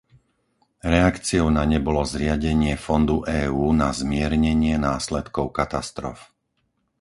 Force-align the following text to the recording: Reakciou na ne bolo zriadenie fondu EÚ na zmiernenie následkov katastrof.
Reakciou 0.93 1.45
na 1.55 1.61
ne 1.71 1.77
bolo 1.85 2.01
zriadenie 2.13 2.73
fondu 2.85 3.15
EÚ 3.39 3.65
na 3.81 3.89
zmiernenie 3.99 4.75
následkov 4.89 5.45
katastrof. 5.59 6.17